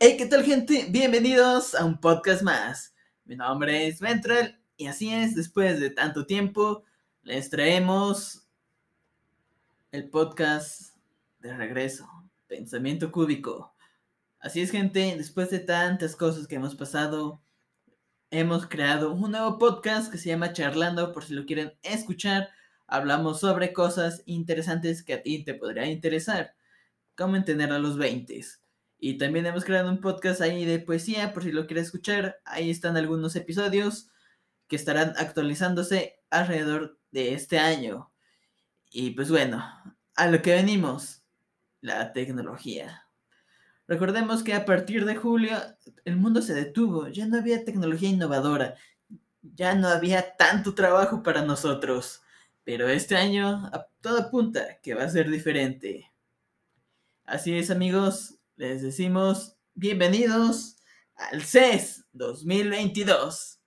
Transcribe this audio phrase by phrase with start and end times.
[0.00, 0.88] Hey, ¿qué tal gente?
[0.90, 2.94] Bienvenidos a un podcast más.
[3.24, 6.82] Mi nombre es Ventral y así es, después de tanto tiempo,
[7.22, 8.48] les traemos
[9.92, 10.96] el podcast
[11.38, 12.08] de regreso,
[12.48, 13.72] Pensamiento Cúbico.
[14.40, 17.40] Así es gente, después de tantas cosas que hemos pasado,
[18.32, 22.48] hemos creado un nuevo podcast que se llama Charlando, por si lo quieren escuchar.
[22.88, 26.56] Hablamos sobre cosas interesantes que a ti te podría interesar,
[27.14, 28.63] como entender a los 20
[28.98, 32.40] y también hemos creado un podcast ahí de poesía, por si lo quieres escuchar.
[32.44, 34.08] Ahí están algunos episodios
[34.68, 38.10] que estarán actualizándose alrededor de este año.
[38.90, 39.64] Y pues bueno,
[40.16, 41.22] a lo que venimos,
[41.80, 43.06] la tecnología.
[43.86, 45.58] Recordemos que a partir de julio
[46.04, 48.76] el mundo se detuvo, ya no había tecnología innovadora,
[49.42, 52.22] ya no había tanto trabajo para nosotros.
[52.64, 56.10] Pero este año a todo apunta que va a ser diferente.
[57.26, 60.76] Así es amigos, les decimos bienvenidos
[61.16, 63.60] al CES 2022.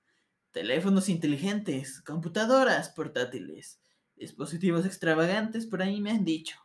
[0.52, 3.80] Teléfonos inteligentes, computadoras portátiles,
[4.16, 6.58] dispositivos extravagantes, por ahí me han dicho.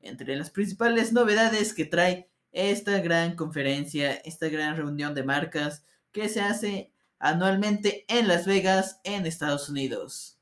[0.00, 6.28] Entre las principales novedades que trae esta gran conferencia, esta gran reunión de marcas que
[6.28, 10.38] se hace anualmente en Las Vegas, en Estados Unidos.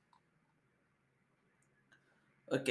[2.46, 2.70] Ok,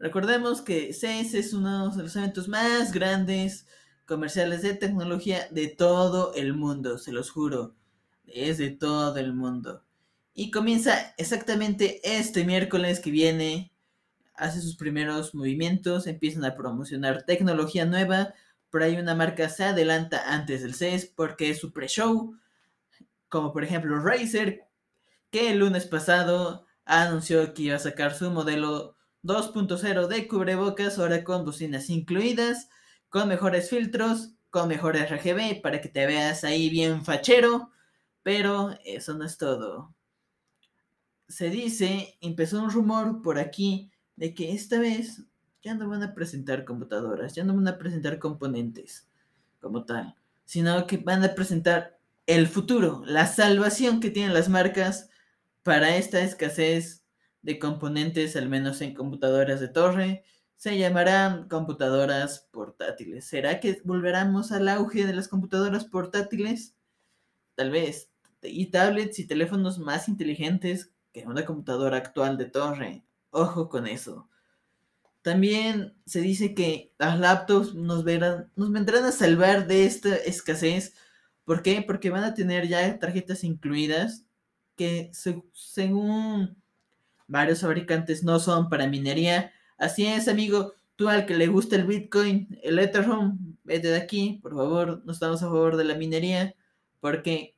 [0.00, 3.66] recordemos que CES es uno de los eventos más grandes
[4.06, 7.76] comerciales de tecnología de todo el mundo, se los juro.
[8.26, 9.84] Es de todo el mundo.
[10.34, 13.72] Y comienza exactamente este miércoles que viene.
[14.34, 18.34] Hace sus primeros movimientos, empiezan a promocionar tecnología nueva.
[18.70, 22.34] Por ahí una marca se adelanta antes del CES porque es su pre-show.
[23.28, 24.66] Como por ejemplo Razer,
[25.30, 31.24] que el lunes pasado anunció que iba a sacar su modelo 2.0 de cubrebocas, ahora
[31.24, 32.68] con bocinas incluidas
[33.10, 37.70] con mejores filtros, con mejores RGB para que te veas ahí bien fachero,
[38.22, 39.94] pero eso no es todo.
[41.28, 45.22] Se dice, empezó un rumor por aquí de que esta vez
[45.62, 49.08] ya no van a presentar computadoras, ya no van a presentar componentes
[49.60, 55.10] como tal, sino que van a presentar el futuro, la salvación que tienen las marcas
[55.62, 56.99] para esta escasez
[57.42, 60.24] de componentes, al menos en computadoras de torre,
[60.56, 63.24] se llamarán computadoras portátiles.
[63.24, 66.76] ¿Será que volveremos al auge de las computadoras portátiles?
[67.54, 68.10] Tal vez.
[68.42, 73.04] Y tablets y teléfonos más inteligentes que una computadora actual de torre.
[73.30, 74.28] Ojo con eso.
[75.22, 80.94] También se dice que las laptops nos, verán, nos vendrán a salvar de esta escasez.
[81.44, 81.82] ¿Por qué?
[81.82, 84.24] Porque van a tener ya tarjetas incluidas
[84.76, 86.59] que según
[87.30, 90.74] varios fabricantes no son para minería, Así es, amigo.
[90.94, 95.02] Tú al que le gusta el Bitcoin, el Ethereum, vete de aquí, por favor.
[95.06, 96.54] No estamos a favor de la minería
[97.00, 97.56] porque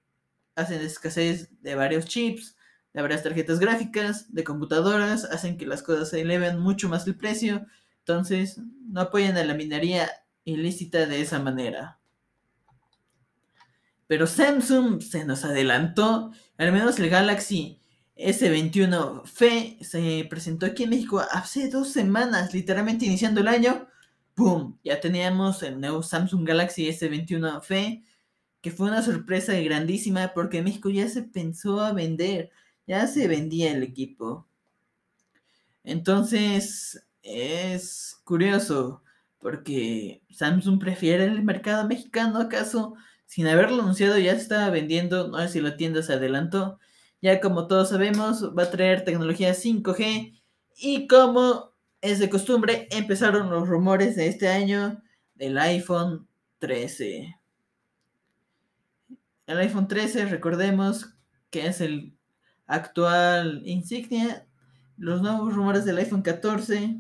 [0.55, 2.57] hacen escasez de varios chips,
[2.95, 7.17] de varias tarjetas gráficas, de computadoras, hacen que las cosas se eleven mucho más el
[7.17, 7.67] precio.
[7.99, 10.09] Entonces, no apoyan a la minería
[10.45, 11.99] ilícita de esa manera.
[14.07, 17.82] Pero Samsung se nos adelantó, al menos el Galaxy
[18.17, 23.89] S21 FE se presentó aquí en México hace dos semanas, literalmente iniciando el año.
[24.35, 24.79] ¡Pum!
[24.85, 28.03] Ya teníamos el nuevo Samsung Galaxy S21 FE,
[28.61, 32.51] que fue una sorpresa grandísima porque en México ya se pensó a vender,
[32.87, 34.47] ya se vendía el equipo.
[35.85, 39.03] Entonces, es curioso,
[39.39, 42.95] porque Samsung prefiere el mercado mexicano, ¿acaso?
[43.27, 46.79] Sin haberlo anunciado ya se estaba vendiendo, no sé si la tienda se adelantó
[47.23, 50.43] ya como todos sabemos, va a traer tecnología 5G
[50.77, 55.01] y como es de costumbre, empezaron los rumores de este año
[55.37, 56.29] del iPhone
[56.59, 57.37] 13.
[59.47, 61.15] El iPhone 13, recordemos
[61.51, 62.17] que es el
[62.67, 64.47] actual insignia.
[64.97, 66.99] Los nuevos rumores del iPhone 14.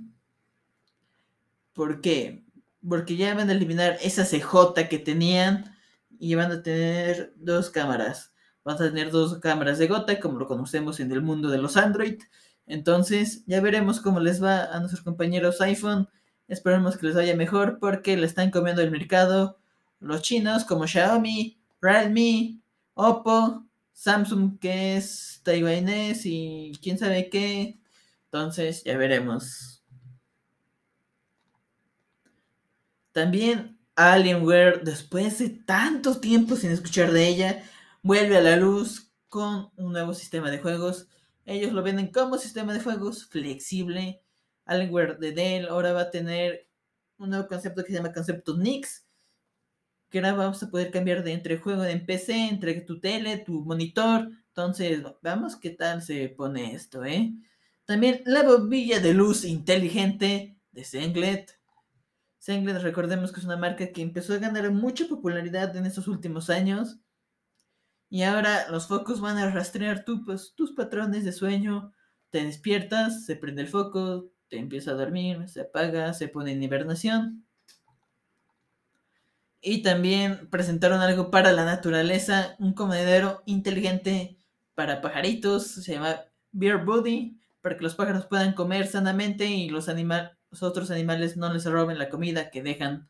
[1.72, 2.44] ¿Por qué?
[2.88, 5.76] Porque ya van a eliminar esa CJ que tenían
[6.18, 8.31] y van a tener dos cámaras.
[8.64, 11.76] Vas a tener dos cámaras de gota, como lo conocemos en el mundo de los
[11.76, 12.20] Android.
[12.66, 16.08] Entonces, ya veremos cómo les va a nuestros compañeros iPhone.
[16.48, 19.58] Esperemos que les vaya mejor porque le están comiendo el mercado
[20.02, 22.60] los chinos como Xiaomi, Realme,
[22.94, 27.78] Oppo, Samsung que es taiwanés y quién sabe qué.
[28.24, 29.82] Entonces, ya veremos.
[33.12, 37.62] También Alienware, después de tanto tiempo sin escuchar de ella,
[38.02, 41.08] vuelve a la luz con un nuevo sistema de juegos.
[41.44, 44.22] Ellos lo venden como sistema de juegos flexible.
[44.64, 46.68] Alienware de Dell ahora va a tener
[47.18, 49.06] un nuevo concepto que se llama concepto Nix,
[50.10, 53.64] que ahora vamos a poder cambiar de entre juego en PC, entre tu tele, tu
[53.64, 54.28] monitor.
[54.48, 57.32] Entonces, vamos qué tal se pone esto, ¿eh?
[57.84, 61.58] También la bombilla de luz inteligente de Senglet.
[62.38, 66.50] Senglet, recordemos que es una marca que empezó a ganar mucha popularidad en estos últimos
[66.50, 66.98] años.
[68.12, 71.94] Y ahora los focos van a rastrear pues, tus patrones de sueño.
[72.28, 76.62] Te despiertas, se prende el foco, te empieza a dormir, se apaga, se pone en
[76.62, 77.46] hibernación.
[79.62, 84.36] Y también presentaron algo para la naturaleza, un comedero inteligente
[84.74, 86.20] para pajaritos, se llama
[86.50, 91.50] Beer Buddy, para que los pájaros puedan comer sanamente y los, los otros animales no
[91.50, 93.08] les roben la comida que dejan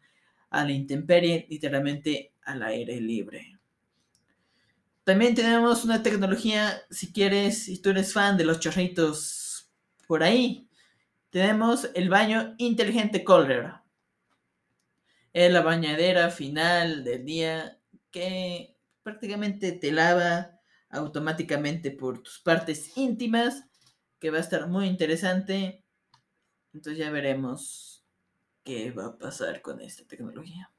[0.49, 3.59] a la intemperie, literalmente al aire libre.
[5.05, 9.71] También tenemos una tecnología, si quieres, si tú eres fan de los chorritos
[10.07, 10.69] por ahí,
[11.31, 13.83] tenemos el baño inteligente Colder
[15.33, 17.79] es la bañadera final del día
[18.11, 20.61] que prácticamente te lava
[20.91, 23.65] automáticamente por tus partes íntimas,
[24.19, 25.85] que va a estar muy interesante.
[26.73, 28.05] Entonces ya veremos
[28.63, 30.71] qué va a pasar con esta tecnología.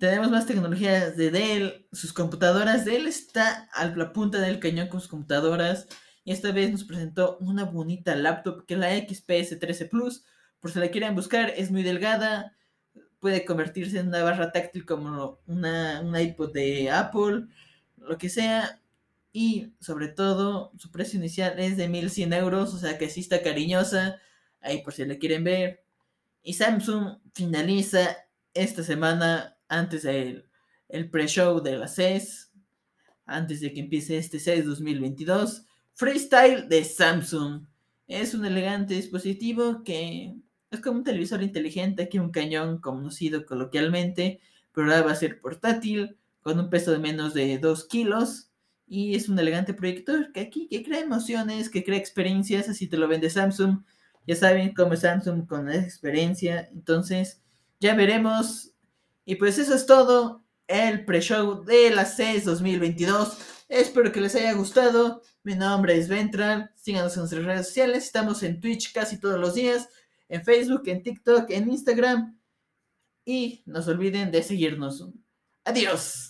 [0.00, 2.86] Tenemos más tecnologías de Dell, sus computadoras.
[2.86, 5.86] Dell está a la punta del cañón con sus computadoras.
[6.24, 10.24] Y esta vez nos presentó una bonita laptop que es la XPS 13 Plus
[10.58, 12.56] por si la quieren buscar, es muy delgada,
[13.18, 17.46] puede convertirse en una barra táctil como una, una iPod de Apple,
[17.98, 18.80] lo que sea.
[19.32, 23.42] Y sobre todo, su precio inicial es de 1100 euros, o sea que sí está
[23.42, 24.18] cariñosa,
[24.62, 25.84] ahí por si la quieren ver.
[26.42, 28.16] Y Samsung finaliza
[28.54, 30.46] esta semana, antes del
[30.88, 32.50] el pre-show de la CES,
[33.24, 35.64] antes de que empiece este CES 2022,
[35.94, 37.64] Freestyle de Samsung.
[38.08, 40.34] Es un elegante dispositivo que
[40.70, 44.40] es como un televisor inteligente, aquí un cañón conocido coloquialmente,
[44.72, 48.50] pero ahora va a ser portátil, con un peso de menos de 2 kilos.
[48.88, 52.96] Y es un elegante proyector que aquí que crea emociones, que crea experiencias, así te
[52.96, 53.84] lo vende Samsung.
[54.26, 56.68] Ya saben cómo es Samsung con esa experiencia.
[56.72, 57.40] Entonces,
[57.78, 58.69] ya veremos.
[59.30, 60.44] Y pues eso es todo.
[60.66, 63.38] El pre-show de la CES 2022.
[63.68, 65.22] Espero que les haya gustado.
[65.44, 66.72] Mi nombre es Ventral.
[66.74, 68.06] Síganos en nuestras redes sociales.
[68.06, 69.88] Estamos en Twitch casi todos los días
[70.28, 72.40] en Facebook, en TikTok, en Instagram.
[73.24, 75.08] Y no se olviden de seguirnos.
[75.64, 76.29] Adiós.